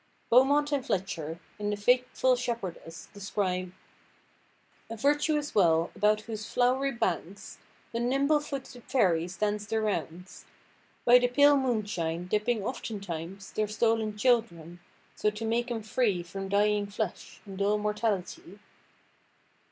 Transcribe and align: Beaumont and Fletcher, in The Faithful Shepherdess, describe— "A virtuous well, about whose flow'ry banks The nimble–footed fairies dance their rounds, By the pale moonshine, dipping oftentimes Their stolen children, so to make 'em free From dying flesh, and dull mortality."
Beaumont 0.31 0.71
and 0.71 0.83
Fletcher, 0.83 1.39
in 1.59 1.69
The 1.69 1.75
Faithful 1.77 2.35
Shepherdess, 2.35 3.09
describe— 3.13 3.71
"A 4.89 4.97
virtuous 4.97 5.53
well, 5.53 5.91
about 5.95 6.21
whose 6.21 6.47
flow'ry 6.51 6.89
banks 6.91 7.59
The 7.91 7.99
nimble–footed 7.99 8.83
fairies 8.85 9.37
dance 9.37 9.67
their 9.67 9.83
rounds, 9.83 10.45
By 11.05 11.19
the 11.19 11.27
pale 11.27 11.55
moonshine, 11.55 12.25
dipping 12.25 12.63
oftentimes 12.63 13.51
Their 13.51 13.67
stolen 13.67 14.17
children, 14.17 14.79
so 15.15 15.29
to 15.29 15.45
make 15.45 15.69
'em 15.69 15.83
free 15.83 16.23
From 16.23 16.49
dying 16.49 16.87
flesh, 16.87 17.39
and 17.45 17.55
dull 17.59 17.77
mortality." 17.77 18.57